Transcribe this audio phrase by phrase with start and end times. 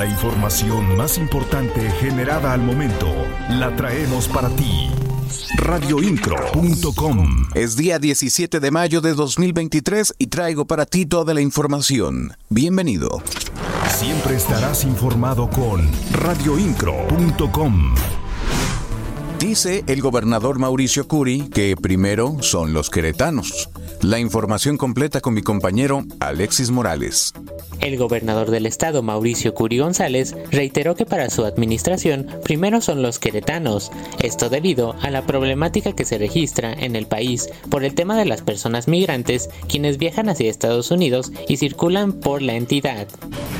[0.00, 3.06] La información más importante generada al momento
[3.50, 4.88] la traemos para ti.
[5.58, 12.32] Radioincro.com Es día 17 de mayo de 2023 y traigo para ti toda la información.
[12.48, 13.22] Bienvenido.
[13.90, 17.94] Siempre estarás informado con radioincro.com.
[19.40, 23.70] Dice el gobernador Mauricio Curi que primero son los queretanos.
[24.02, 27.32] La información completa con mi compañero Alexis Morales.
[27.80, 33.18] El gobernador del estado, Mauricio Curi González, reiteró que para su administración primero son los
[33.18, 38.18] queretanos, esto debido a la problemática que se registra en el país por el tema
[38.18, 43.08] de las personas migrantes quienes viajan hacia Estados Unidos y circulan por la entidad.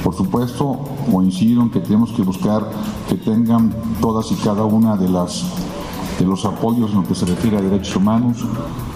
[0.05, 0.79] Por supuesto,
[1.11, 2.71] coincido en que tenemos que buscar
[3.09, 5.45] que tengan todas y cada una de las
[6.21, 8.37] de los apoyos en lo que se refiere a derechos humanos,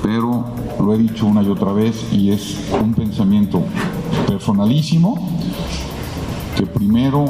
[0.02, 0.45] pero
[0.78, 3.62] lo he dicho una y otra vez y es un pensamiento
[4.28, 5.30] personalísimo
[6.55, 7.24] que primero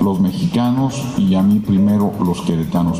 [0.00, 2.99] los mexicanos y a mí primero los queretanos.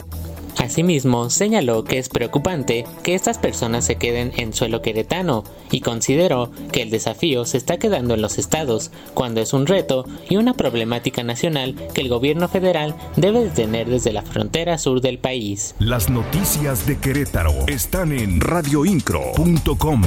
[0.81, 6.51] Asimismo, señaló que es preocupante que estas personas se queden en suelo queretano y consideró
[6.73, 10.55] que el desafío se está quedando en los estados, cuando es un reto y una
[10.55, 15.75] problemática nacional que el gobierno federal debe de tener desde la frontera sur del país.
[15.81, 20.01] Las noticias de Querétaro están en radioincro.com.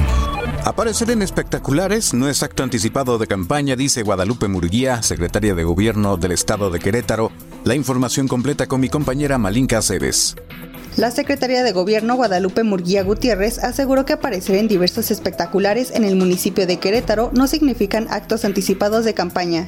[0.64, 6.16] Aparecer en espectaculares no es acto anticipado de campaña, dice Guadalupe Murguía, secretaria de Gobierno
[6.16, 7.30] del Estado de Querétaro.
[7.62, 10.34] La información completa con mi compañera Malinka Aceves.
[10.96, 16.14] La secretaria de Gobierno Guadalupe Murguía Gutiérrez aseguró que aparecer en diversos espectaculares en el
[16.14, 19.66] municipio de Querétaro no significan actos anticipados de campaña.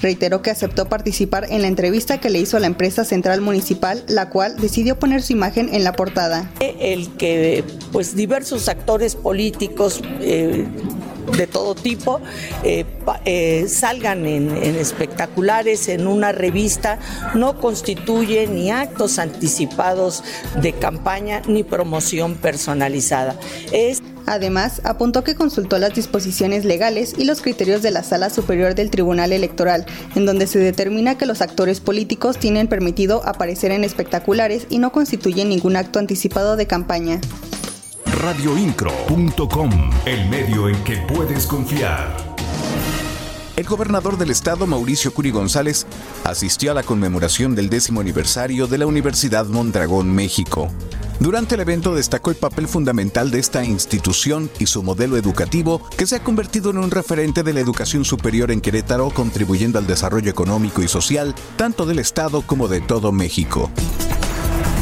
[0.00, 4.30] Reiteró que aceptó participar en la entrevista que le hizo la empresa central municipal, la
[4.30, 6.50] cual decidió poner su imagen en la portada.
[6.60, 10.66] El que pues diversos actores políticos eh,
[11.36, 12.20] de todo tipo
[12.62, 12.84] eh,
[13.24, 16.98] eh, salgan en, espectaculares, en una revista,
[17.34, 20.22] no constituye ni actos anticipados
[20.60, 23.36] de campaña ni promoción personalizada.
[23.72, 28.74] Es Además, apuntó que consultó las disposiciones legales y los criterios de la Sala Superior
[28.74, 33.84] del Tribunal Electoral, en donde se determina que los actores políticos tienen permitido aparecer en
[33.84, 37.20] espectaculares y no constituyen ningún acto anticipado de campaña
[38.14, 39.70] radioincro.com,
[40.06, 42.16] el medio en que puedes confiar.
[43.56, 45.86] El gobernador del estado, Mauricio Curi González,
[46.22, 50.68] asistió a la conmemoración del décimo aniversario de la Universidad Mondragón, México.
[51.18, 56.06] Durante el evento destacó el papel fundamental de esta institución y su modelo educativo, que
[56.06, 60.30] se ha convertido en un referente de la educación superior en Querétaro, contribuyendo al desarrollo
[60.30, 63.70] económico y social tanto del estado como de todo México.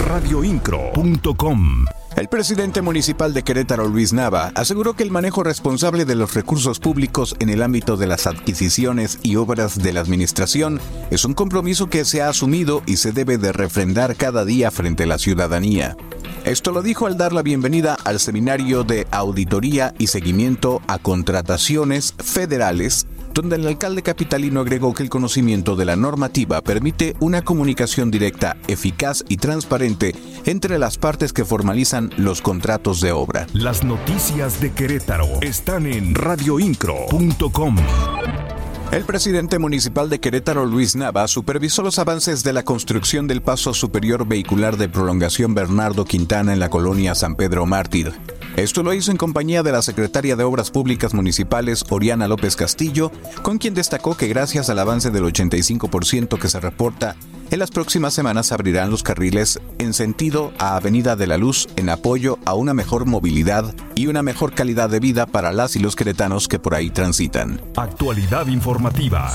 [0.07, 6.35] radioincro.com el presidente municipal de Querétaro, Luis Nava, aseguró que el manejo responsable de los
[6.35, 10.81] recursos públicos en el ámbito de las adquisiciones y obras de la administración
[11.11, 15.05] es un compromiso que se ha asumido y se debe de refrendar cada día frente
[15.05, 15.97] a la ciudadanía.
[16.45, 22.15] Esto lo dijo al dar la bienvenida al seminario de auditoría y seguimiento a contrataciones
[22.19, 28.11] federales donde el alcalde capitalino agregó que el conocimiento de la normativa permite una comunicación
[28.11, 33.47] directa, eficaz y transparente entre las partes que formalizan los contratos de obra.
[33.53, 37.77] Las noticias de Querétaro están en radioincro.com.
[38.93, 43.73] El presidente municipal de Querétaro, Luis Nava, supervisó los avances de la construcción del paso
[43.73, 48.13] superior vehicular de prolongación Bernardo Quintana en la colonia San Pedro Mártir.
[48.57, 53.11] Esto lo hizo en compañía de la secretaria de Obras Públicas Municipales, Oriana López Castillo,
[53.43, 57.17] con quien destacó que gracias al avance del 85% que se reporta,
[57.53, 61.91] en las próximas semanas abrirán los carriles en sentido a Avenida de la Luz en
[61.91, 65.95] apoyo a una mejor movilidad y una mejor calidad de vida para las y los
[65.95, 67.61] queretanos que por ahí transitan.
[67.77, 69.31] Actualidad informativa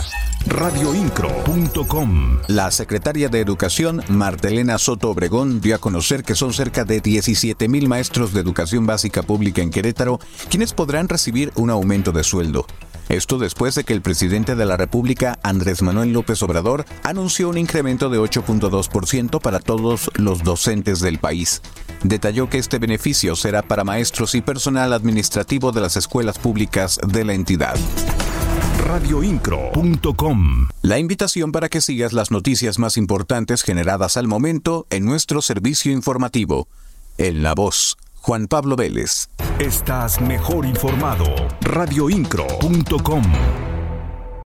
[0.47, 2.39] radioincro.com.
[2.47, 7.67] La secretaria de Educación, Martelena Soto Obregón, dio a conocer que son cerca de 17
[7.67, 10.19] mil maestros de educación básica pública en Querétaro
[10.49, 12.65] quienes podrán recibir un aumento de sueldo.
[13.09, 17.57] Esto después de que el presidente de la República, Andrés Manuel López Obrador, anunció un
[17.57, 21.61] incremento de 8.2% para todos los docentes del país.
[22.03, 27.23] Detalló que este beneficio será para maestros y personal administrativo de las escuelas públicas de
[27.23, 27.77] la entidad
[28.87, 30.69] radioincro.com.
[30.81, 35.91] La invitación para que sigas las noticias más importantes generadas al momento en nuestro servicio
[35.91, 36.69] informativo.
[37.17, 39.27] En la voz, Juan Pablo Vélez.
[39.59, 41.25] Estás mejor informado.
[41.61, 43.66] radioincro.com.